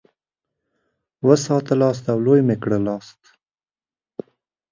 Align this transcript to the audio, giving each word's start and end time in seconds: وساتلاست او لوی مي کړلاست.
وساتلاست 1.27 2.03
او 2.11 2.17
لوی 2.25 2.41
مي 2.47 2.55
کړلاست. 2.63 3.21